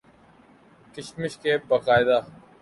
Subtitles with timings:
[0.95, 2.19] کشمش کے باقاعدہ